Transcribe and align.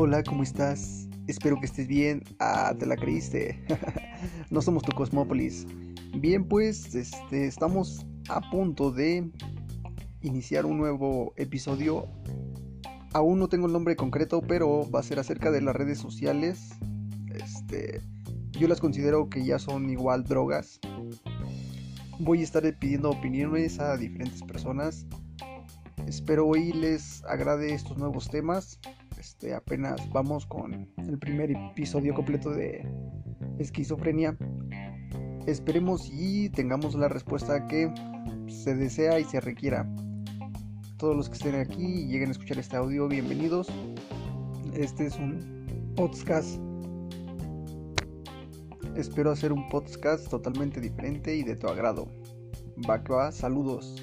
Hola, 0.00 0.22
¿cómo 0.22 0.44
estás? 0.44 1.08
Espero 1.26 1.58
que 1.58 1.66
estés 1.66 1.88
bien. 1.88 2.22
Ah, 2.38 2.72
te 2.78 2.86
la 2.86 2.94
creíste. 2.94 3.60
no 4.48 4.62
somos 4.62 4.84
tu 4.84 4.92
Cosmópolis. 4.92 5.66
Bien, 6.14 6.46
pues 6.46 6.94
este, 6.94 7.48
estamos 7.48 8.06
a 8.28 8.40
punto 8.48 8.92
de 8.92 9.28
iniciar 10.22 10.66
un 10.66 10.78
nuevo 10.78 11.32
episodio. 11.36 12.06
Aún 13.12 13.40
no 13.40 13.48
tengo 13.48 13.66
el 13.66 13.72
nombre 13.72 13.96
concreto, 13.96 14.40
pero 14.40 14.88
va 14.88 15.00
a 15.00 15.02
ser 15.02 15.18
acerca 15.18 15.50
de 15.50 15.62
las 15.62 15.74
redes 15.74 15.98
sociales. 15.98 16.70
Este, 17.34 18.00
yo 18.52 18.68
las 18.68 18.80
considero 18.80 19.28
que 19.28 19.44
ya 19.44 19.58
son 19.58 19.90
igual 19.90 20.22
drogas. 20.22 20.78
Voy 22.20 22.42
a 22.42 22.44
estar 22.44 22.62
pidiendo 22.78 23.10
opiniones 23.10 23.80
a 23.80 23.96
diferentes 23.96 24.44
personas. 24.44 25.06
Espero 26.06 26.46
hoy 26.46 26.72
les 26.72 27.24
agrade 27.24 27.74
estos 27.74 27.98
nuevos 27.98 28.30
temas. 28.30 28.78
Este, 29.18 29.52
apenas 29.52 30.00
vamos 30.12 30.46
con 30.46 30.88
el 30.96 31.18
primer 31.18 31.50
episodio 31.50 32.14
completo 32.14 32.50
de 32.50 32.86
esquizofrenia. 33.58 34.36
Esperemos 35.46 36.08
y 36.12 36.50
tengamos 36.50 36.94
la 36.94 37.08
respuesta 37.08 37.66
que 37.66 37.92
se 38.46 38.76
desea 38.76 39.18
y 39.18 39.24
se 39.24 39.40
requiera. 39.40 39.88
Todos 40.98 41.16
los 41.16 41.28
que 41.28 41.34
estén 41.34 41.56
aquí 41.56 41.84
y 41.84 42.06
lleguen 42.06 42.28
a 42.28 42.32
escuchar 42.32 42.58
este 42.58 42.76
audio, 42.76 43.08
bienvenidos. 43.08 43.68
Este 44.74 45.06
es 45.06 45.16
un 45.16 45.94
podcast. 45.96 46.60
Espero 48.96 49.32
hacer 49.32 49.52
un 49.52 49.68
podcast 49.68 50.28
totalmente 50.28 50.80
diferente 50.80 51.34
y 51.34 51.42
de 51.42 51.56
tu 51.56 51.66
agrado. 51.66 52.08
Va 52.88 52.98
va, 52.98 53.32
saludos. 53.32 53.96